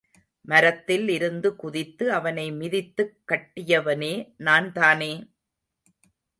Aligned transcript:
மரத்தில் 0.45 1.09
இருந்து 1.09 1.55
குதித்து, 1.55 2.11
அவனை 2.11 2.51
மிதித்துக் 2.51 3.15
கட்டியவனே 3.27 4.13
நான்தானே? 4.37 5.13